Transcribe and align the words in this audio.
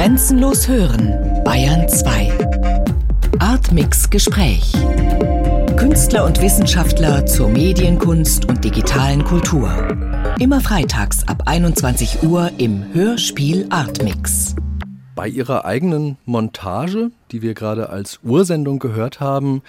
Grenzenlos 0.00 0.66
hören, 0.66 1.42
Bayern 1.44 1.86
2. 1.86 2.32
Artmix 3.38 4.08
Gespräch. 4.08 4.72
Künstler 5.76 6.24
und 6.24 6.40
Wissenschaftler 6.40 7.26
zur 7.26 7.50
Medienkunst 7.50 8.48
und 8.48 8.64
digitalen 8.64 9.22
Kultur. 9.22 9.70
Immer 10.38 10.62
freitags 10.62 11.28
ab 11.28 11.42
21 11.44 12.22
Uhr 12.22 12.50
im 12.56 12.94
Hörspiel 12.94 13.66
Artmix. 13.68 14.54
Bei 15.14 15.28
Ihrer 15.28 15.66
eigenen 15.66 16.16
Montage, 16.24 17.10
die 17.30 17.42
wir 17.42 17.52
gerade 17.52 17.90
als 17.90 18.20
Ursendung 18.22 18.78
gehört 18.78 19.20
haben, 19.20 19.60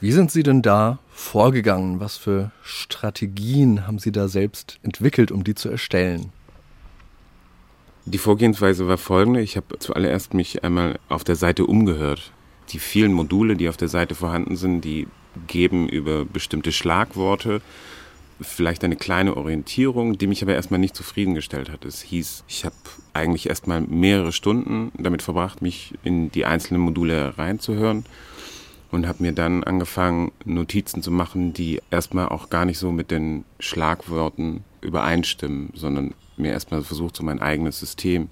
wie 0.00 0.12
sind 0.12 0.30
Sie 0.30 0.42
denn 0.42 0.60
da 0.60 0.98
vorgegangen? 1.08 1.98
Was 1.98 2.18
für 2.18 2.50
Strategien 2.62 3.86
haben 3.86 3.98
Sie 3.98 4.12
da 4.12 4.28
selbst 4.28 4.80
entwickelt, 4.82 5.32
um 5.32 5.44
die 5.44 5.54
zu 5.54 5.70
erstellen? 5.70 6.30
Die 8.10 8.18
Vorgehensweise 8.18 8.88
war 8.88 8.96
folgende. 8.96 9.42
Ich 9.42 9.56
habe 9.56 9.78
zuallererst 9.78 10.32
mich 10.32 10.64
einmal 10.64 10.98
auf 11.08 11.24
der 11.24 11.36
Seite 11.36 11.66
umgehört. 11.66 12.32
Die 12.70 12.78
vielen 12.78 13.12
Module, 13.12 13.54
die 13.54 13.68
auf 13.68 13.76
der 13.76 13.88
Seite 13.88 14.14
vorhanden 14.14 14.56
sind, 14.56 14.82
die 14.82 15.06
geben 15.46 15.88
über 15.88 16.24
bestimmte 16.24 16.72
Schlagworte 16.72 17.60
vielleicht 18.40 18.84
eine 18.84 18.96
kleine 18.96 19.36
Orientierung, 19.36 20.16
die 20.16 20.26
mich 20.26 20.42
aber 20.42 20.54
erstmal 20.54 20.80
nicht 20.80 20.96
zufriedengestellt 20.96 21.70
hat. 21.70 21.84
Es 21.84 22.02
hieß, 22.02 22.44
ich 22.48 22.64
habe 22.64 22.76
eigentlich 23.12 23.48
erstmal 23.48 23.80
mehrere 23.80 24.32
Stunden 24.32 24.92
damit 24.96 25.22
verbracht, 25.22 25.62
mich 25.62 25.94
in 26.04 26.30
die 26.30 26.44
einzelnen 26.44 26.80
Module 26.80 27.36
reinzuhören 27.36 28.04
und 28.90 29.06
habe 29.06 29.22
mir 29.22 29.32
dann 29.32 29.64
angefangen, 29.64 30.32
Notizen 30.44 31.02
zu 31.02 31.10
machen, 31.10 31.52
die 31.52 31.80
erstmal 31.90 32.28
auch 32.28 32.48
gar 32.48 32.64
nicht 32.64 32.78
so 32.78 32.92
mit 32.92 33.10
den 33.10 33.44
Schlagworten 33.58 34.64
übereinstimmen, 34.80 35.70
sondern 35.74 36.14
mir 36.38 36.52
erstmal 36.52 36.82
versucht, 36.82 37.16
so 37.16 37.22
mein 37.22 37.40
eigenes 37.40 37.78
System 37.78 38.28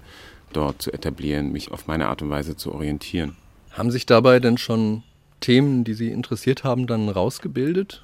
dort 0.53 0.81
zu 0.81 0.91
etablieren, 0.93 1.51
mich 1.51 1.71
auf 1.71 1.87
meine 1.87 2.07
Art 2.07 2.21
und 2.21 2.29
Weise 2.29 2.55
zu 2.55 2.73
orientieren. 2.73 3.35
Haben 3.71 3.91
sich 3.91 4.05
dabei 4.05 4.39
denn 4.39 4.57
schon 4.57 5.03
Themen, 5.39 5.83
die 5.83 5.93
Sie 5.93 6.09
interessiert 6.09 6.63
haben, 6.63 6.87
dann 6.87 7.09
rausgebildet? 7.09 8.03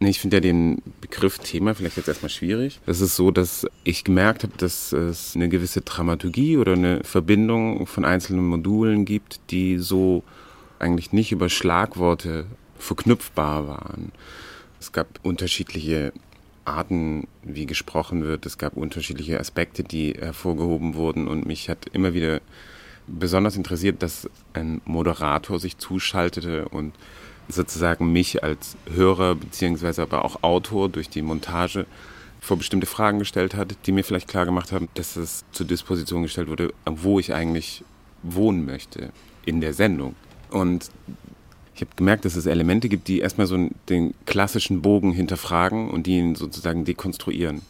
Nee, 0.00 0.10
ich 0.10 0.20
finde 0.20 0.36
ja 0.36 0.40
den 0.40 0.80
Begriff 1.00 1.38
Thema 1.40 1.74
vielleicht 1.74 1.96
jetzt 1.96 2.06
erstmal 2.06 2.30
schwierig. 2.30 2.78
Es 2.86 3.00
ist 3.00 3.16
so, 3.16 3.32
dass 3.32 3.66
ich 3.82 4.04
gemerkt 4.04 4.44
habe, 4.44 4.52
dass 4.56 4.92
es 4.92 5.34
eine 5.34 5.48
gewisse 5.48 5.80
Dramaturgie 5.80 6.56
oder 6.56 6.74
eine 6.74 7.02
Verbindung 7.02 7.86
von 7.86 8.04
einzelnen 8.04 8.46
Modulen 8.46 9.04
gibt, 9.04 9.40
die 9.50 9.78
so 9.78 10.22
eigentlich 10.78 11.12
nicht 11.12 11.32
über 11.32 11.48
Schlagworte 11.48 12.46
verknüpfbar 12.78 13.66
waren. 13.66 14.12
Es 14.78 14.92
gab 14.92 15.08
unterschiedliche 15.24 16.12
Arten, 16.68 17.26
wie 17.42 17.66
gesprochen 17.66 18.24
wird. 18.24 18.46
Es 18.46 18.58
gab 18.58 18.76
unterschiedliche 18.76 19.40
Aspekte, 19.40 19.82
die 19.82 20.14
hervorgehoben 20.14 20.94
wurden 20.94 21.28
und 21.28 21.46
mich 21.46 21.68
hat 21.68 21.86
immer 21.92 22.14
wieder 22.14 22.40
besonders 23.06 23.56
interessiert, 23.56 24.02
dass 24.02 24.28
ein 24.52 24.80
Moderator 24.84 25.58
sich 25.58 25.78
zuschaltete 25.78 26.68
und 26.68 26.92
sozusagen 27.48 28.12
mich 28.12 28.44
als 28.44 28.76
Hörer 28.90 29.34
beziehungsweise 29.34 30.02
aber 30.02 30.24
auch 30.24 30.42
Autor 30.42 30.88
durch 30.88 31.08
die 31.08 31.22
Montage 31.22 31.86
vor 32.40 32.58
bestimmte 32.58 32.86
Fragen 32.86 33.18
gestellt 33.18 33.54
hat, 33.54 33.74
die 33.86 33.92
mir 33.92 34.04
vielleicht 34.04 34.28
klar 34.28 34.44
gemacht 34.44 34.70
haben, 34.70 34.88
dass 34.94 35.16
es 35.16 35.44
zur 35.52 35.66
Disposition 35.66 36.22
gestellt 36.22 36.48
wurde, 36.48 36.72
wo 36.84 37.18
ich 37.18 37.34
eigentlich 37.34 37.84
wohnen 38.22 38.64
möchte 38.64 39.10
in 39.44 39.60
der 39.60 39.72
Sendung. 39.72 40.14
Und 40.50 40.90
ich 41.78 41.82
habe 41.82 41.94
gemerkt, 41.94 42.24
dass 42.24 42.34
es 42.34 42.46
Elemente 42.46 42.88
gibt, 42.88 43.06
die 43.06 43.20
erstmal 43.20 43.46
so 43.46 43.68
den 43.88 44.12
klassischen 44.26 44.82
Bogen 44.82 45.12
hinterfragen 45.12 45.88
und 45.90 46.08
die 46.08 46.18
ihn 46.18 46.34
sozusagen 46.34 46.84
dekonstruieren. 46.84 47.62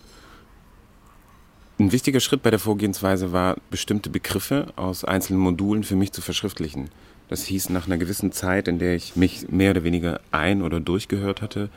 Ein 1.78 1.92
wichtiger 1.92 2.20
Schritt 2.20 2.42
bei 2.42 2.48
der 2.48 2.58
Vorgehensweise 2.58 3.32
war, 3.32 3.58
bestimmte 3.70 4.08
Begriffe 4.08 4.72
aus 4.76 5.04
einzelnen 5.04 5.40
Modulen 5.40 5.84
für 5.84 5.94
mich 5.94 6.12
zu 6.12 6.22
verschriftlichen. 6.22 6.88
Das 7.28 7.44
hieß, 7.44 7.68
nach 7.68 7.84
einer 7.84 7.98
gewissen 7.98 8.32
Zeit, 8.32 8.66
in 8.66 8.78
der 8.78 8.96
ich 8.96 9.14
mich 9.14 9.50
mehr 9.50 9.72
oder 9.72 9.84
weniger 9.84 10.22
ein- 10.30 10.62
oder 10.62 10.80
durchgehört 10.80 11.42
hatte, 11.42 11.68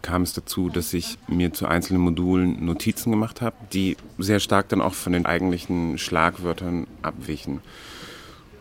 kam 0.00 0.22
es 0.22 0.32
dazu, 0.32 0.70
dass 0.70 0.94
ich 0.94 1.18
mir 1.28 1.52
zu 1.52 1.66
einzelnen 1.66 2.00
Modulen 2.00 2.64
Notizen 2.64 3.10
gemacht 3.10 3.42
habe, 3.42 3.56
die 3.74 3.98
sehr 4.16 4.40
stark 4.40 4.70
dann 4.70 4.80
auch 4.80 4.94
von 4.94 5.12
den 5.12 5.26
eigentlichen 5.26 5.98
Schlagwörtern 5.98 6.86
abwichen. 7.02 7.60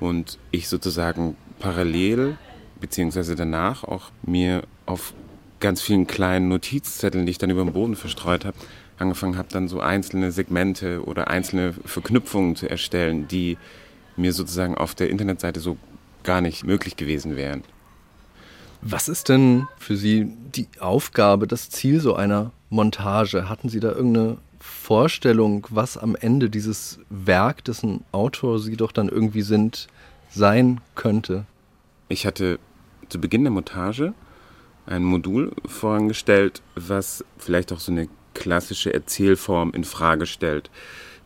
Und 0.01 0.39
ich 0.51 0.67
sozusagen 0.67 1.37
parallel 1.59 2.37
beziehungsweise 2.83 3.37
danach 3.37 3.85
auch 3.85 4.11
mir 4.23 4.63
auf 4.85 5.13
ganz 5.61 5.81
vielen 5.81 6.05
kleinen 6.05 6.49
Notizzetteln, 6.49 7.25
die 7.25 7.31
ich 7.31 7.37
dann 7.37 7.49
über 7.49 7.63
den 7.63 7.71
Boden 7.71 7.95
verstreut 7.95 8.43
habe, 8.43 8.57
angefangen 8.99 9.37
habe, 9.37 9.47
dann 9.49 9.69
so 9.69 9.79
einzelne 9.79 10.33
Segmente 10.33 11.01
oder 11.05 11.29
einzelne 11.29 11.73
Verknüpfungen 11.85 12.57
zu 12.57 12.69
erstellen, 12.69 13.29
die 13.29 13.57
mir 14.17 14.33
sozusagen 14.33 14.75
auf 14.75 14.95
der 14.95 15.09
Internetseite 15.09 15.61
so 15.61 15.77
gar 16.23 16.41
nicht 16.41 16.65
möglich 16.65 16.97
gewesen 16.97 17.37
wären. 17.37 17.63
Was 18.81 19.07
ist 19.07 19.29
denn 19.29 19.65
für 19.77 19.95
Sie 19.95 20.33
die 20.53 20.67
Aufgabe, 20.81 21.47
das 21.47 21.69
Ziel 21.69 22.01
so 22.01 22.15
einer 22.15 22.51
Montage? 22.69 23.47
Hatten 23.47 23.69
Sie 23.69 23.79
da 23.79 23.93
irgendeine 23.93 24.39
Vorstellung, 24.59 25.65
was 25.69 25.97
am 25.97 26.17
Ende 26.17 26.49
dieses 26.49 26.99
Werk, 27.09 27.63
dessen 27.63 28.03
Autor 28.11 28.59
Sie 28.59 28.75
doch 28.75 28.91
dann 28.91 29.07
irgendwie 29.07 29.41
sind, 29.41 29.87
sein 30.29 30.81
könnte? 30.95 31.45
Ich 32.09 32.25
hatte 32.25 32.59
zu 33.09 33.19
Beginn 33.19 33.43
der 33.43 33.51
Montage 33.51 34.13
ein 34.85 35.03
Modul 35.03 35.51
vorangestellt, 35.65 36.61
was 36.75 37.23
vielleicht 37.37 37.71
auch 37.71 37.79
so 37.79 37.91
eine 37.91 38.09
klassische 38.33 38.93
Erzählform 38.93 39.71
in 39.71 39.83
Frage 39.83 40.25
stellt. 40.25 40.69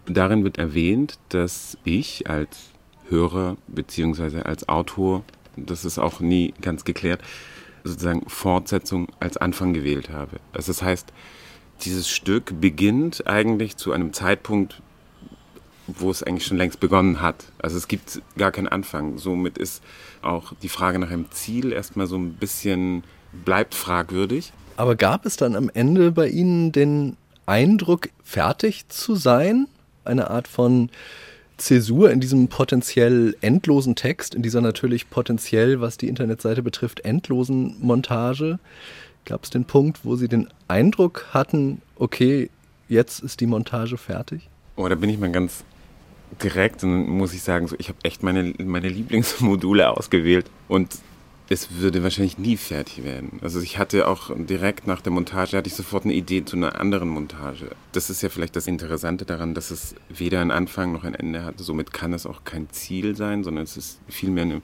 Darin 0.05 0.43
wird 0.43 0.57
erwähnt, 0.57 1.19
dass 1.29 1.77
ich 1.83 2.29
als 2.29 2.71
Hörer 3.09 3.57
bzw. 3.67 4.41
als 4.41 4.69
Autor, 4.69 5.23
das 5.55 5.85
ist 5.85 5.97
auch 5.97 6.19
nie 6.19 6.53
ganz 6.61 6.83
geklärt, 6.83 7.21
sozusagen 7.83 8.27
Fortsetzung 8.29 9.07
als 9.19 9.37
Anfang 9.37 9.73
gewählt 9.73 10.09
habe. 10.09 10.37
Also 10.53 10.71
das 10.71 10.81
heißt, 10.81 11.13
dieses 11.81 12.09
Stück 12.09 12.59
beginnt 12.59 13.27
eigentlich 13.27 13.77
zu 13.77 13.91
einem 13.91 14.13
Zeitpunkt, 14.13 14.81
wo 15.87 16.11
es 16.11 16.23
eigentlich 16.23 16.45
schon 16.45 16.57
längst 16.57 16.79
begonnen 16.79 17.21
hat. 17.21 17.45
Also 17.59 17.77
es 17.77 17.87
gibt 17.87 18.21
gar 18.37 18.51
keinen 18.51 18.67
Anfang. 18.67 19.17
Somit 19.17 19.57
ist 19.57 19.81
auch 20.21 20.53
die 20.61 20.69
Frage 20.69 20.99
nach 20.99 21.09
einem 21.09 21.31
Ziel 21.31 21.71
erstmal 21.71 22.07
so 22.07 22.17
ein 22.17 22.33
bisschen 22.33 23.03
bleibt 23.45 23.75
fragwürdig. 23.75 24.51
Aber 24.75 24.95
gab 24.95 25.25
es 25.25 25.37
dann 25.37 25.55
am 25.55 25.69
Ende 25.73 26.11
bei 26.11 26.27
Ihnen 26.27 26.71
den 26.71 27.17
Eindruck, 27.45 28.09
fertig 28.23 28.89
zu 28.89 29.15
sein? 29.15 29.67
Eine 30.03 30.29
Art 30.29 30.47
von 30.47 30.89
Zäsur 31.57 32.11
in 32.11 32.19
diesem 32.19 32.47
potenziell 32.49 33.35
endlosen 33.41 33.95
Text, 33.95 34.35
in 34.35 34.43
dieser 34.43 34.61
natürlich 34.61 35.09
potenziell, 35.09 35.81
was 35.81 35.97
die 35.97 36.07
Internetseite 36.07 36.61
betrifft, 36.61 36.99
endlosen 37.01 37.75
Montage? 37.79 38.59
Gab 39.25 39.43
es 39.43 39.49
den 39.49 39.65
Punkt, 39.65 39.99
wo 40.03 40.15
Sie 40.15 40.27
den 40.27 40.47
Eindruck 40.67 41.25
hatten, 41.31 41.81
okay, 41.95 42.49
jetzt 42.87 43.19
ist 43.21 43.41
die 43.41 43.47
Montage 43.47 43.97
fertig? 43.97 44.47
Oh, 44.75 44.87
da 44.87 44.95
bin 44.95 45.09
ich 45.09 45.17
mal 45.17 45.31
ganz 45.31 45.63
direkt 46.41 46.83
und 46.83 47.07
muss 47.07 47.33
ich 47.33 47.41
sagen, 47.41 47.67
so, 47.67 47.75
ich 47.79 47.89
habe 47.89 47.99
echt 48.03 48.23
meine, 48.23 48.53
meine 48.57 48.89
Lieblingsmodule 48.89 49.89
ausgewählt 49.89 50.49
und 50.67 50.89
es 51.49 51.79
würde 51.79 52.03
wahrscheinlich 52.03 52.37
nie 52.37 52.57
fertig 52.57 53.03
werden. 53.03 53.39
Also 53.41 53.61
ich 53.61 53.77
hatte 53.77 54.07
auch 54.07 54.31
direkt 54.35 54.85
nach 54.85 55.01
der 55.01 55.13
Montage, 55.13 55.55
hatte 55.55 55.69
ich 55.69 55.75
sofort 55.75 56.03
eine 56.03 56.13
Idee 56.13 56.43
zu 56.43 56.57
einer 56.57 56.79
anderen 56.79 57.07
Montage. 57.07 57.69
Das 57.93 58.09
ist 58.09 58.21
ja 58.21 58.29
vielleicht 58.29 58.55
das 58.55 58.67
Interessante 58.67 59.25
daran, 59.25 59.53
dass 59.53 59.71
es 59.71 59.95
weder 60.09 60.41
einen 60.41 60.51
Anfang 60.51 60.91
noch 60.91 61.05
ein 61.05 61.15
Ende 61.15 61.45
hat. 61.45 61.55
Somit 61.57 61.93
kann 61.93 62.13
es 62.13 62.25
auch 62.25 62.43
kein 62.43 62.69
Ziel 62.71 63.15
sein, 63.15 63.43
sondern 63.43 63.63
es 63.63 63.77
ist 63.77 63.99
vielmehr 64.09 64.43
eine, 64.43 64.61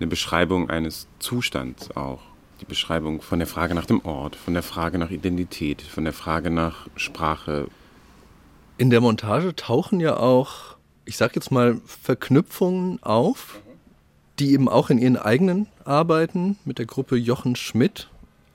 eine 0.00 0.06
Beschreibung 0.06 0.68
eines 0.68 1.08
Zustands 1.18 1.96
auch. 1.96 2.20
Die 2.60 2.66
Beschreibung 2.66 3.22
von 3.22 3.38
der 3.38 3.48
Frage 3.48 3.74
nach 3.74 3.86
dem 3.86 4.04
Ort, 4.04 4.36
von 4.36 4.52
der 4.52 4.64
Frage 4.64 4.98
nach 4.98 5.10
Identität, 5.10 5.80
von 5.80 6.04
der 6.04 6.12
Frage 6.12 6.50
nach 6.50 6.88
Sprache. 6.96 7.68
In 8.76 8.90
der 8.90 9.00
Montage 9.00 9.56
tauchen 9.56 10.00
ja 10.00 10.16
auch 10.18 10.77
ich 11.08 11.16
sag 11.16 11.34
jetzt 11.36 11.50
mal, 11.50 11.80
Verknüpfungen 11.86 13.02
auf, 13.02 13.62
die 14.38 14.52
eben 14.52 14.68
auch 14.68 14.90
in 14.90 14.98
ihren 14.98 15.16
eigenen 15.16 15.66
Arbeiten 15.86 16.58
mit 16.66 16.78
der 16.78 16.84
Gruppe 16.84 17.16
Jochen 17.16 17.56
Schmidt 17.56 18.10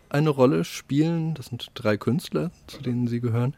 eine 0.10 0.30
Rolle 0.30 0.64
spielen. 0.64 1.34
Das 1.34 1.48
sind 1.48 1.72
drei 1.74 1.98
Künstler, 1.98 2.52
zu 2.68 2.84
denen 2.84 3.08
sie 3.08 3.22
gehören. 3.22 3.56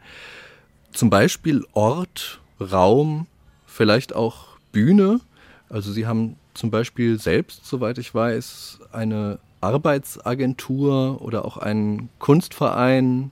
Zum 0.92 1.10
Beispiel 1.10 1.62
Ort, 1.74 2.40
Raum, 2.58 3.26
vielleicht 3.66 4.14
auch 4.14 4.56
Bühne. 4.72 5.20
Also 5.68 5.92
sie 5.92 6.06
haben 6.06 6.36
zum 6.54 6.70
Beispiel 6.70 7.20
selbst, 7.20 7.66
soweit 7.66 7.98
ich 7.98 8.14
weiß, 8.14 8.78
eine 8.92 9.40
Arbeitsagentur 9.60 11.20
oder 11.20 11.44
auch 11.44 11.58
einen 11.58 12.08
Kunstverein 12.18 13.30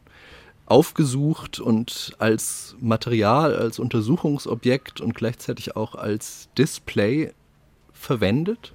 aufgesucht 0.67 1.61
und 1.61 2.13
als 2.19 2.75
Material, 2.81 3.55
als 3.55 3.79
Untersuchungsobjekt 3.79 5.01
und 5.01 5.15
gleichzeitig 5.15 5.77
auch 5.77 5.95
als 5.95 6.49
Display 6.57 7.33
verwendet. 7.93 8.73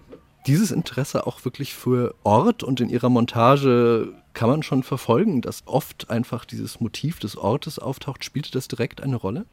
Dieses 0.48 0.72
Interesse 0.72 1.28
auch 1.28 1.44
wirklich 1.46 1.74
für 1.74 2.16
Ort 2.24 2.64
und 2.64 2.80
in 2.80 2.90
ihrer 2.90 3.10
Montage 3.10 4.14
kann 4.34 4.50
man 4.50 4.64
schon 4.64 4.84
verfolgen, 4.84 5.42
dass 5.42 5.64
oft 5.66 6.10
einfach 6.10 6.46
dieses 6.46 6.80
Motiv 6.80 7.20
des 7.20 7.38
Ortes 7.38 7.80
auftaucht. 7.80 8.24
Spielte 8.24 8.52
das 8.52 8.68
direkt 8.68 9.02
eine 9.02 9.16
Rolle? 9.16 9.46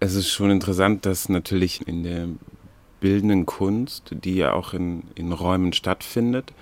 Es 0.00 0.14
ist 0.14 0.30
schon 0.30 0.50
interessant, 0.50 1.04
dass 1.06 1.28
natürlich 1.28 1.86
in 1.86 2.04
der 2.04 2.28
bildenden 3.00 3.46
Kunst, 3.46 4.14
die 4.24 4.36
ja 4.36 4.52
auch 4.52 4.72
in, 4.72 5.02
in 5.14 5.32
Räumen 5.32 5.72
stattfindet, 5.72 6.52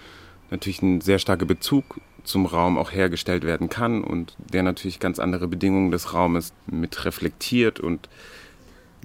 natürlich 0.51 0.83
ein 0.83 1.01
sehr 1.01 1.19
starker 1.19 1.47
Bezug 1.47 2.01
zum 2.27 2.47
Raum 2.47 2.77
auch 2.77 2.93
hergestellt 2.93 3.45
werden 3.45 3.69
kann 3.69 4.03
und 4.03 4.35
der 4.39 4.63
natürlich 4.63 5.01
ganz 5.01 5.19
andere 5.19 5.49
Bedingungen 5.49 5.91
des 5.91 6.13
Raumes 6.13 6.53
mit 6.67 7.05
reflektiert 7.05 7.81
und 7.81 8.09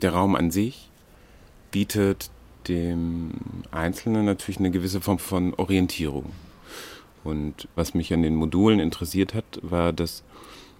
der 0.01 0.13
Raum 0.13 0.35
an 0.35 0.51
sich 0.51 0.89
bietet 1.69 2.31
dem 2.67 3.31
Einzelnen 3.71 4.25
natürlich 4.25 4.59
eine 4.59 4.71
gewisse 4.71 5.01
Form 5.01 5.19
von 5.19 5.53
Orientierung. 5.53 6.31
Und 7.23 7.67
was 7.75 7.93
mich 7.93 8.13
an 8.13 8.23
den 8.23 8.35
Modulen 8.35 8.79
interessiert 8.79 9.33
hat, 9.33 9.59
war, 9.61 9.93
dass 9.93 10.23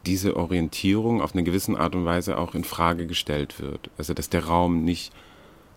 diese 0.07 0.35
Orientierung 0.35 1.21
auf 1.21 1.33
eine 1.33 1.43
gewisse 1.43 1.79
Art 1.79 1.95
und 1.95 2.05
Weise 2.05 2.37
auch 2.37 2.55
in 2.55 2.63
Frage 2.63 3.05
gestellt 3.05 3.59
wird. 3.59 3.91
Also 3.97 4.13
dass 4.15 4.29
der 4.29 4.45
Raum 4.45 4.83
nicht 4.83 5.13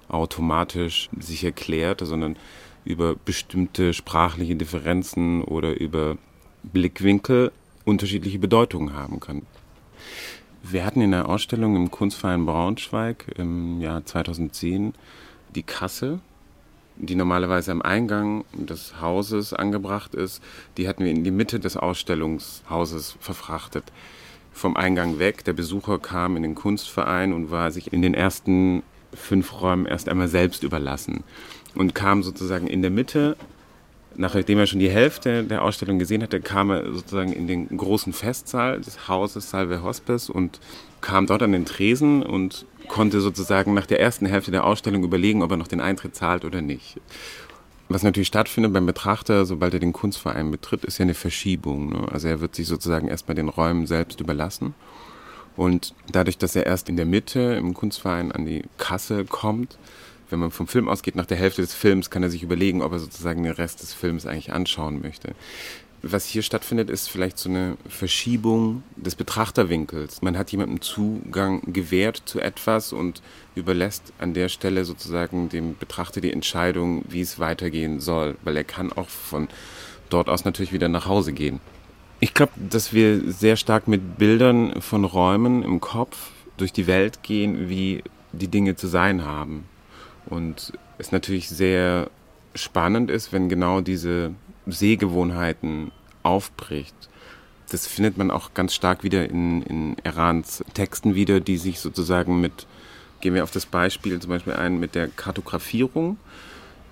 automatisch 0.09 1.11
sich 1.19 1.45
erklärt, 1.45 2.01
sondern 2.03 2.37
über 2.85 3.15
bestimmte 3.15 3.93
sprachliche 3.93 4.57
Differenzen 4.57 5.43
oder 5.43 5.79
über 5.79 6.17
Blickwinkel 6.73 7.53
unterschiedliche 7.85 8.39
Bedeutungen 8.39 8.95
haben 8.95 9.21
kann. 9.21 9.43
Wir 10.63 10.87
hatten 10.87 11.03
in 11.03 11.11
der 11.11 11.29
Ausstellung 11.29 11.77
im 11.77 11.91
Kunstverein 11.91 12.47
Braunschweig 12.47 13.27
im 13.37 13.81
Jahr 13.81 14.05
2010 14.05 14.95
die 15.55 15.63
Kasse, 15.63 16.21
die 16.97 17.15
normalerweise 17.15 17.71
am 17.71 17.83
Eingang 17.83 18.45
des 18.55 19.01
Hauses 19.01 19.53
angebracht 19.53 20.15
ist, 20.15 20.43
die 20.77 20.89
hatten 20.89 21.05
wir 21.05 21.11
in 21.11 21.25
die 21.25 21.31
Mitte 21.31 21.61
des 21.61 21.77
Ausstellungshauses 21.77 23.17
verfrachtet. 23.21 23.85
Vom 24.53 24.77
Eingang 24.77 25.19
weg, 25.19 25.45
der 25.45 25.53
Besucher 25.53 25.99
kam 25.99 26.37
in 26.37 26.43
den 26.43 26.55
Kunstverein 26.55 27.33
und 27.33 27.51
war 27.51 27.71
sich 27.71 27.93
in 27.93 28.03
den 28.03 28.15
ersten 28.15 28.83
fünf 29.13 29.61
Räumen 29.61 29.87
erst 29.87 30.09
einmal 30.09 30.29
selbst 30.29 30.63
überlassen 30.63 31.25
und 31.75 31.95
kam 31.95 32.23
sozusagen 32.23 32.67
in 32.67 32.83
der 32.83 32.91
Mitte 32.91 33.37
nachdem 34.17 34.59
er 34.59 34.67
schon 34.67 34.81
die 34.81 34.91
Hälfte 34.91 35.45
der 35.45 35.63
Ausstellung 35.63 35.99
gesehen 35.99 36.23
hatte, 36.23 36.41
kam 36.41 36.71
er 36.71 36.93
sozusagen 36.93 37.33
in 37.33 37.47
den 37.47 37.77
großen 37.77 38.13
Festsaal 38.13 38.81
des 38.81 39.09
Hauses 39.09 39.51
Salve 39.51 39.83
Hospice 39.83 40.31
und 40.31 40.61
kam 41.01 41.27
dort 41.27 41.43
an 41.43 41.53
den 41.53 41.65
Tresen 41.65 42.23
und 42.23 42.67
konnte 42.89 43.21
sozusagen 43.21 43.75
nach 43.75 43.87
der 43.87 44.01
ersten 44.01 44.27
Hälfte 44.27 44.51
der 44.51 44.65
Ausstellung 44.65 45.05
überlegen, 45.05 45.43
ob 45.43 45.51
er 45.51 45.57
noch 45.57 45.69
den 45.69 45.81
Eintritt 45.81 46.15
zahlt 46.15 46.45
oder 46.45 46.63
nicht. 46.63 47.01
Was 47.89 48.03
natürlich 48.03 48.29
stattfindet 48.29 48.73
beim 48.73 48.87
Betrachter, 48.87 49.45
sobald 49.45 49.75
er 49.75 49.81
den 49.81 49.93
Kunstverein 49.93 50.51
betritt, 50.51 50.85
ist 50.85 50.99
ja 50.99 51.03
eine 51.03 51.15
Verschiebung. 51.15 51.91
Ne? 51.91 52.09
Also 52.11 52.29
er 52.29 52.41
wird 52.41 52.55
sich 52.55 52.67
sozusagen 52.67 53.09
erstmal 53.09 53.35
den 53.35 53.49
Räumen 53.49 53.87
selbst 53.87 54.21
überlassen. 54.21 54.75
Und 55.57 55.95
dadurch, 56.11 56.39
dass 56.39 56.57
er 56.57 56.67
erst 56.67 56.89
in 56.89 56.97
der 56.97 57.07
Mitte 57.07 57.41
im 57.41 57.75
Kunstverein 57.75 58.33
an 58.33 58.47
die 58.47 58.65
Kasse 58.79 59.25
kommt, 59.25 59.79
wenn 60.35 60.41
man 60.41 60.51
vom 60.51 60.67
Film 60.67 60.89
ausgeht, 60.89 61.15
nach 61.15 61.27
der 61.27 61.37
Hälfte 61.37 61.63
des 61.63 61.75
Films 61.75 62.11
kann 62.11 62.25
er 62.25 62.29
sich 62.29 62.43
überlegen, 62.43 62.83
ob 62.83 62.91
er 62.91 62.99
sozusagen 62.99 63.45
den 63.45 63.53
Rest 63.53 63.83
des 63.83 63.95
Films 63.95 64.27
eigentlich 64.27 64.53
anschauen 64.53 65.01
möchte. 65.01 65.33
Was 66.03 66.27
hier 66.27 66.43
stattfindet, 66.43 66.91
ist 66.91 67.09
vielleicht 67.09 67.39
so 67.39 67.49
eine 67.49 67.77
Verschiebung 67.89 68.83
des 68.97 69.15
Betrachterwinkels. 69.15 70.23
Man 70.23 70.37
hat 70.37 70.51
jemandem 70.51 70.81
Zugang 70.81 71.63
gewährt 71.73 72.21
zu 72.27 72.41
etwas 72.41 72.93
und 72.93 73.23
überlässt 73.55 74.13
an 74.19 74.35
der 74.35 74.49
Stelle 74.49 74.85
sozusagen 74.85 75.51
dem 75.51 75.79
Betrachter 75.79 76.21
die 76.21 76.33
Entscheidung, 76.33 77.05
wie 77.09 77.21
es 77.21 77.39
weitergehen 77.39 78.01
soll, 78.01 78.37
weil 78.43 78.57
er 78.57 78.65
kann 78.65 78.93
auch 78.93 79.09
von 79.09 79.47
dort 80.11 80.29
aus 80.29 80.45
natürlich 80.45 80.73
wieder 80.73 80.89
nach 80.89 81.07
Hause 81.07 81.33
gehen. 81.33 81.61
Ich 82.19 82.35
glaube, 82.35 82.53
dass 82.57 82.93
wir 82.93 83.31
sehr 83.33 83.55
stark 83.55 83.87
mit 83.87 84.19
Bildern 84.19 84.81
von 84.81 85.05
Räumen 85.05 85.63
im 85.63 85.81
Kopf 85.81 86.33
durch 86.57 86.73
die 86.73 86.89
Welt 86.89 87.23
gehen, 87.23 87.69
wie 87.69 88.03
die 88.33 88.49
Dinge 88.49 88.75
zu 88.75 88.89
sein 88.89 89.25
haben. 89.25 89.65
Und 90.27 90.73
es 90.99 91.13
natürlich 91.13 91.49
sehr 91.49 92.11
spannend 92.55 93.11
ist, 93.11 93.33
wenn 93.33 93.49
genau 93.49 93.81
diese 93.81 94.33
Sehgewohnheiten 94.67 95.93
aufbricht. 96.23 96.95
Das 97.71 97.87
findet 97.87 98.17
man 98.17 98.31
auch 98.31 98.55
ganz 98.55 98.75
stark 98.75 99.03
wieder 99.03 99.29
in, 99.29 99.63
in 99.63 99.97
Irans 100.05 100.65
Texten 100.75 101.15
wieder, 101.15 101.41
die 101.41 101.57
sich 101.57 101.81
sozusagen 101.81 102.41
mit, 102.41 102.67
gehen 103.21 103.35
wir 103.35 103.43
auf 103.43 103.51
das 103.51 103.67
Beispiel 103.67 104.21
zum 104.21 104.31
Beispiel 104.31 104.53
ein, 104.53 104.79
mit 104.79 104.95
der 104.95 105.09
Kartografierung, 105.09 106.19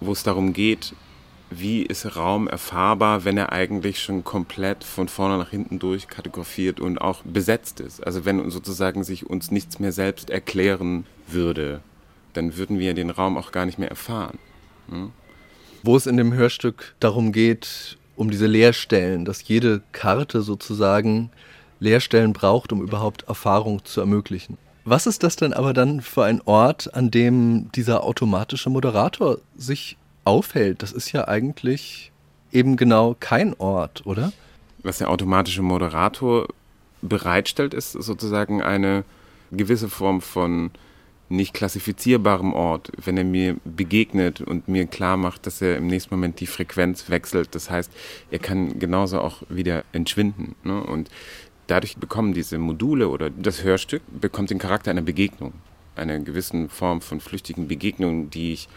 wo 0.01 0.13
es 0.13 0.23
darum 0.23 0.53
geht, 0.53 0.95
wie 1.51 1.83
ist 1.83 2.17
Raum 2.17 2.49
erfahrbar, 2.49 3.25
wenn 3.25 3.37
er 3.37 3.53
eigentlich 3.53 4.03
schon 4.03 4.25
komplett 4.25 4.85
von 4.85 5.09
vorne 5.09 5.37
nach 5.37 5.51
hinten 5.51 5.79
durch 5.79 6.09
kartografiert 6.09 6.81
und 6.81 6.99
auch 6.99 7.23
besetzt 7.23 7.81
ist. 7.81 8.05
Also 8.05 8.25
wenn 8.25 8.51
sozusagen 8.51 9.05
sich 9.05 9.29
uns 9.29 9.51
nichts 9.51 9.79
mehr 9.79 9.93
selbst 9.93 10.31
erklären 10.31 11.07
würde 11.29 11.83
dann 12.33 12.57
würden 12.57 12.79
wir 12.79 12.95
den 12.95 13.11
Raum 13.11 13.37
auch 13.37 13.53
gar 13.53 13.67
nicht 13.67 13.79
mehr 13.79 13.91
erfahren. 13.91 14.39
Hm? 14.89 15.11
Wo 15.83 15.97
es 15.97 16.07
in 16.07 16.17
dem 16.17 16.33
Hörstück 16.33 16.95
darum 17.01 17.33
geht, 17.33 17.97
um 18.17 18.31
diese 18.31 18.47
Leerstellen, 18.47 19.25
dass 19.25 19.47
jede 19.49 19.83
Karte 19.93 20.43
sozusagen 20.43 21.31
Leerstellen 21.81 22.33
braucht, 22.33 22.73
um 22.73 22.83
überhaupt 22.83 23.23
Erfahrung 23.29 23.85
zu 23.85 24.01
ermöglichen. 24.01 24.59
Was 24.85 25.07
ist 25.07 25.23
das 25.23 25.37
denn 25.37 25.53
aber 25.53 25.73
dann 25.73 26.01
für 26.01 26.25
ein 26.25 26.41
Ort, 26.45 26.95
an 26.95 27.11
dem 27.11 27.71
dieser 27.73 28.05
automatische 28.05 28.71
Moderator 28.71 29.39
sich 29.57 29.97
aufhält? 30.25 30.83
Das 30.83 30.93
ist 30.93 31.13
ja 31.13 31.29
eigentlich 31.29 32.13
eben 32.53 32.77
genau 32.77 33.17
kein 33.19 33.55
Ort, 33.55 34.07
oder? 34.07 34.33
Was 34.83 34.99
der 34.99 35.11
automatische 35.11 35.63
Moderator 35.63 36.49
bereitstellt, 37.01 37.75
ist 37.75 37.93
sozusagen 37.93 38.63
eine 38.63 39.05
gewisse 39.51 39.89
Form 39.89 40.21
von 40.21 40.71
nicht 41.33 41.55
klassifizierbarem 41.55 42.53
Ort, 42.53 42.93
wenn 43.03 43.17
er 43.17 43.25
mir 43.25 43.57
begegnet 43.65 44.41
und 44.41 44.69
mir 44.69 44.87
klar 44.87 45.17
macht, 45.17 45.47
dass 45.47 45.63
er 45.63 45.77
im 45.77 45.87
nächsten 45.87 46.15
Moment 46.15 46.41
die 46.41 46.47
Frequenz 46.47 47.09
wechselt. 47.09 47.55
Das 47.55 47.71
heißt, 47.71 47.91
er 48.31 48.39
kann 48.39 48.79
genauso 48.79 49.21
auch 49.21 49.43
wieder 49.49 49.85
entschwinden. 49.93 50.55
Ne? 50.63 50.83
Und 50.83 51.11
dadurch 51.67 51.97
bekommen 51.97 52.35
diese 52.35 52.59
Module 52.59 53.09
oder 53.09 53.31
das 53.31 53.65
Hörstück 53.65 54.03
bekommt 54.21 54.51
den 54.51 54.59
Charakter 54.59 54.91
einer 54.91 55.03
Begegnung, 55.03 55.55
einer 55.97 56.19
gewissen 56.19 56.69
Form 56.69 57.01
von 57.01 57.21
flüchtigen 57.21 57.67
Begegnung, 57.67 58.31
die 58.31 58.53
ich 58.53 58.69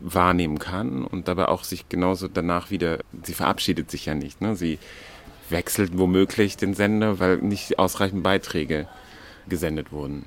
wahrnehmen 0.00 0.58
kann 0.58 1.04
und 1.04 1.28
dabei 1.28 1.46
auch 1.46 1.62
sich 1.62 1.88
genauso 1.88 2.26
danach 2.26 2.70
wieder, 2.70 2.98
sie 3.22 3.34
verabschiedet 3.34 3.90
sich 3.90 4.06
ja 4.06 4.14
nicht. 4.14 4.40
Ne? 4.40 4.56
Sie 4.56 4.78
wechselt 5.48 5.96
womöglich 5.96 6.56
den 6.56 6.74
Sender, 6.74 7.20
weil 7.20 7.36
nicht 7.38 7.78
ausreichend 7.78 8.22
Beiträge 8.24 8.88
gesendet 9.48 9.92
wurden. 9.92 10.24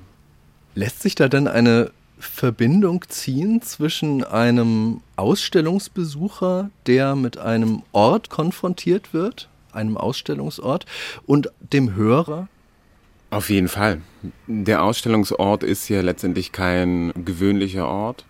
Lässt 0.75 1.01
sich 1.01 1.16
da 1.16 1.30
denn 1.30 1.48
eine 1.48 1.92
Verbindung 2.19 3.06
ziehen 3.07 3.62
zwischen 3.62 4.24
einem 4.24 5.02
Ausstellungsbesucher, 5.16 6.69
der 6.85 7.16
mit 7.16 7.38
einem 7.38 7.83
Ort 7.94 8.30
konfrontiert 8.30 9.14
wird, 9.14 9.49
einem 9.71 9.95
Ausstellungsort, 9.95 10.85
und 11.26 11.49
dem 11.73 11.95
Hörer? 11.95 12.49
Auf 13.30 13.49
jeden 13.49 13.69
Fall. 13.69 14.02
Der 14.47 14.83
Ausstellungsort 14.83 15.64
ist 15.64 15.88
ja 15.90 16.02
letztendlich 16.02 16.52
kein 16.52 17.14
gewöhnlicher 17.16 17.88
Ort. 17.88 18.26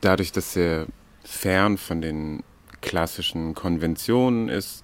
Dadurch, 0.00 0.32
dass 0.32 0.56
er 0.56 0.86
fern 1.24 1.78
von 1.78 2.00
den 2.00 2.42
klassischen 2.80 3.54
Konventionen 3.54 4.48
ist, 4.48 4.82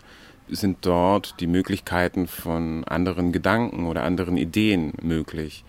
sind 0.49 0.79
dort 0.83 1.41
die 1.41 1.47
Möglichkeiten 1.47 2.26
von 2.29 2.85
anderen 2.85 3.33
Gedanken 3.33 3.87
oder 3.87 4.05
anderen 4.05 4.37
Ideen 4.37 4.93
möglich. 5.00 5.65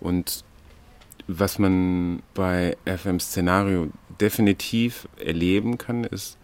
Und 0.00 0.44
was 1.38 1.58
man 1.58 2.22
bei 2.34 2.76
FM 2.84 3.20
Szenario 3.20 3.88
definitiv 4.20 5.08
erleben 5.18 5.78
kann, 5.78 6.04
ist, 6.04 6.38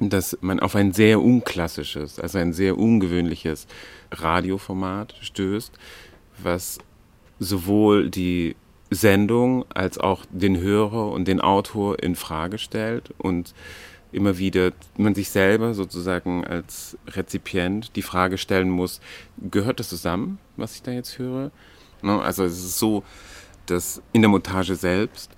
dass 0.00 0.38
man 0.40 0.60
auf 0.60 0.76
ein 0.76 0.92
sehr 0.92 1.20
unklassisches, 1.20 2.20
also 2.20 2.38
ein 2.38 2.52
sehr 2.52 2.78
ungewöhnliches 2.78 3.66
Radioformat 4.12 5.14
stößt, 5.20 5.72
was 6.42 6.78
sowohl 7.38 8.10
die 8.10 8.56
Sendung 8.90 9.64
als 9.74 9.98
auch 9.98 10.24
den 10.30 10.58
Hörer 10.58 11.10
und 11.10 11.26
den 11.26 11.40
Autor 11.40 12.02
in 12.02 12.14
Frage 12.14 12.58
stellt 12.58 13.12
und 13.18 13.54
immer 14.12 14.38
wieder 14.38 14.72
man 14.96 15.14
sich 15.14 15.28
selber 15.28 15.74
sozusagen 15.74 16.44
als 16.44 16.96
Rezipient 17.08 17.94
die 17.96 18.02
Frage 18.02 18.38
stellen 18.38 18.70
muss, 18.70 19.00
gehört 19.50 19.80
das 19.80 19.90
zusammen, 19.90 20.38
was 20.56 20.76
ich 20.76 20.82
da 20.82 20.92
jetzt 20.92 21.18
höre? 21.18 21.50
Ne, 22.00 22.20
also 22.22 22.44
es 22.44 22.52
ist 22.52 22.78
so, 22.78 23.02
dass 23.70 24.02
in 24.12 24.22
der 24.22 24.30
Montage 24.30 24.74
selbst 24.74 25.30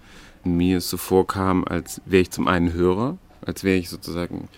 mir 0.45 0.79
es 0.79 0.89
so 0.89 0.97
vorkam, 0.97 1.65
als 1.65 2.01
wäre 2.07 2.23
ich 2.23 2.31
zum 2.31 2.49
einen 2.49 2.73
Hörer, 2.73 3.19
als 3.45 3.65
wäre 3.65 3.77
ich 3.77 3.89
sozusagen 3.89 4.49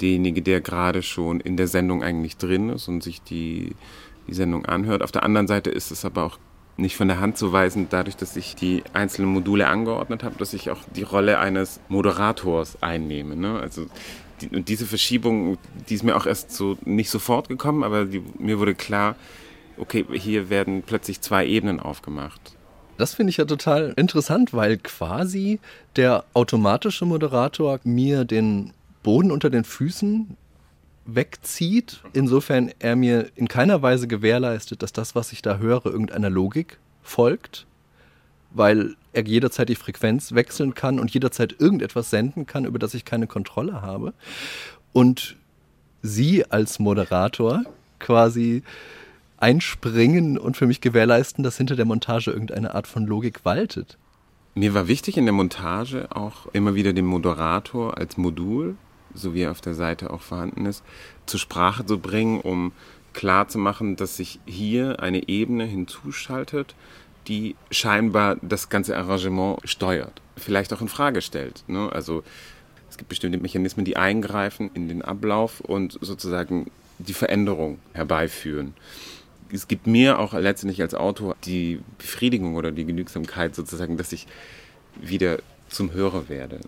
derjenige, 0.00 0.42
der 0.42 0.60
gerade 0.60 1.02
schon 1.02 1.40
in 1.40 1.56
der 1.56 1.68
Sendung 1.68 2.02
eigentlich 2.02 2.36
drin 2.36 2.68
ist 2.70 2.88
und 2.88 3.02
sich 3.02 3.22
die, 3.22 3.76
die 4.26 4.34
Sendung 4.34 4.66
anhört. 4.66 5.02
Auf 5.02 5.12
der 5.12 5.22
anderen 5.22 5.46
Seite 5.46 5.70
ist 5.70 5.90
es 5.90 6.04
aber 6.04 6.24
auch 6.24 6.38
nicht 6.76 6.96
von 6.96 7.06
der 7.06 7.20
Hand 7.20 7.38
zu 7.38 7.52
weisen, 7.52 7.86
dadurch, 7.88 8.16
dass 8.16 8.36
ich 8.36 8.56
die 8.56 8.82
einzelnen 8.92 9.30
Module 9.32 9.68
angeordnet 9.68 10.24
habe, 10.24 10.36
dass 10.38 10.52
ich 10.52 10.70
auch 10.70 10.80
die 10.96 11.04
Rolle 11.04 11.38
eines 11.38 11.80
Moderators 11.88 12.82
einnehme. 12.82 13.36
Ne? 13.36 13.60
Also 13.60 13.86
die, 14.40 14.48
und 14.48 14.68
diese 14.68 14.86
Verschiebung, 14.86 15.58
die 15.88 15.94
ist 15.94 16.02
mir 16.02 16.16
auch 16.16 16.26
erst 16.26 16.50
so 16.50 16.76
nicht 16.84 17.10
sofort 17.10 17.48
gekommen, 17.48 17.84
aber 17.84 18.06
die, 18.06 18.24
mir 18.38 18.58
wurde 18.58 18.74
klar, 18.74 19.14
okay, 19.76 20.04
hier 20.12 20.50
werden 20.50 20.82
plötzlich 20.84 21.20
zwei 21.20 21.46
Ebenen 21.46 21.78
aufgemacht 21.78 22.56
Das 22.96 23.14
finde 23.14 23.30
ich 23.30 23.38
ja 23.38 23.44
total 23.44 23.92
interessant, 23.96 24.52
weil 24.52 24.76
quasi 24.76 25.58
der 25.96 26.24
automatische 26.32 27.04
Moderator 27.04 27.80
mir 27.84 28.24
den 28.24 28.72
Boden 29.02 29.30
unter 29.30 29.50
den 29.50 29.64
Füßen 29.64 30.36
wegzieht, 31.06 32.00
insofern 32.12 32.70
er 32.78 32.96
mir 32.96 33.30
in 33.34 33.48
keiner 33.48 33.82
Weise 33.82 34.08
gewährleistet, 34.08 34.82
dass 34.82 34.92
das, 34.92 35.14
was 35.14 35.32
ich 35.32 35.42
da 35.42 35.58
höre, 35.58 35.86
irgendeiner 35.86 36.30
Logik 36.30 36.78
folgt, 37.02 37.66
weil 38.50 38.94
er 39.12 39.24
jederzeit 39.24 39.68
die 39.68 39.74
Frequenz 39.74 40.32
wechseln 40.32 40.74
kann 40.74 40.98
und 40.98 41.12
jederzeit 41.12 41.56
irgendetwas 41.58 42.10
senden 42.10 42.46
kann, 42.46 42.64
über 42.64 42.78
das 42.78 42.94
ich 42.94 43.04
keine 43.04 43.26
Kontrolle 43.26 43.82
habe. 43.82 44.14
Und 44.92 45.36
Sie 46.02 46.44
als 46.50 46.78
Moderator 46.78 47.64
quasi 47.98 48.62
einspringen 49.44 50.38
und 50.38 50.56
für 50.56 50.66
mich 50.66 50.80
gewährleisten, 50.80 51.44
dass 51.44 51.58
hinter 51.58 51.76
der 51.76 51.84
Montage 51.84 52.30
irgendeine 52.30 52.74
Art 52.74 52.86
von 52.86 53.06
Logik 53.06 53.44
waltet. 53.44 53.98
Mir 54.54 54.72
war 54.72 54.88
wichtig 54.88 55.18
in 55.18 55.26
der 55.26 55.34
Montage 55.34 56.08
auch 56.16 56.46
immer 56.54 56.74
wieder 56.74 56.94
den 56.94 57.04
Moderator 57.04 57.98
als 57.98 58.16
Modul, 58.16 58.76
so 59.12 59.34
wie 59.34 59.42
er 59.42 59.50
auf 59.50 59.60
der 59.60 59.74
Seite 59.74 60.10
auch 60.10 60.22
vorhanden 60.22 60.64
ist, 60.64 60.82
zur 61.26 61.38
Sprache 61.38 61.84
zu 61.84 61.98
bringen, 61.98 62.40
um 62.40 62.72
klar 63.12 63.46
zu 63.46 63.58
machen, 63.58 63.96
dass 63.96 64.16
sich 64.16 64.40
hier 64.46 65.00
eine 65.00 65.28
Ebene 65.28 65.64
hinzuschaltet, 65.66 66.74
die 67.28 67.54
scheinbar 67.70 68.36
das 68.40 68.70
ganze 68.70 68.96
Arrangement 68.96 69.58
steuert, 69.64 70.22
vielleicht 70.38 70.72
auch 70.72 70.80
in 70.80 70.88
Frage 70.88 71.20
stellt. 71.20 71.64
Ne? 71.66 71.92
Also 71.92 72.24
es 72.88 72.96
gibt 72.96 73.10
bestimmte 73.10 73.38
Mechanismen, 73.38 73.84
die 73.84 73.98
eingreifen 73.98 74.70
in 74.72 74.88
den 74.88 75.02
Ablauf 75.02 75.60
und 75.60 75.98
sozusagen 76.00 76.70
die 76.98 77.12
Veränderung 77.12 77.78
herbeiführen 77.92 78.72
es 79.54 79.68
gibt 79.68 79.86
mir 79.86 80.18
auch 80.18 80.34
letztendlich 80.34 80.82
als 80.82 80.94
Autor 80.94 81.36
die 81.44 81.80
Befriedigung 81.98 82.56
oder 82.56 82.72
die 82.72 82.84
Genügsamkeit 82.84 83.54
sozusagen, 83.54 83.96
dass 83.96 84.12
ich 84.12 84.26
wieder 85.00 85.38
zum 85.68 85.92
Hörer 85.92 86.28
werde. 86.28 86.60